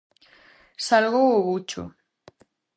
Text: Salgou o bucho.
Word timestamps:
Salgou 0.85 1.29
o 1.37 1.43
bucho. 1.47 1.81